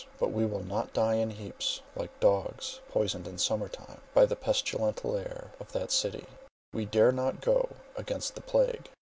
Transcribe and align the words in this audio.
But 0.19 0.31
we 0.31 0.47
will 0.47 0.63
not 0.63 0.93
die 0.93 1.13
in 1.17 1.29
heaps, 1.29 1.79
like 1.95 2.19
dogs 2.19 2.79
poisoned 2.89 3.27
in 3.27 3.37
summer 3.37 3.67
time, 3.69 4.01
by 4.15 4.25
the 4.25 4.35
pestilential 4.35 5.15
air 5.15 5.51
of 5.59 5.71
that 5.73 5.91
city—we 5.91 6.85
dare 6.87 7.11
not 7.11 7.39
go 7.39 7.69
against 7.95 8.33
the 8.33 8.41
plague!" 8.41 8.89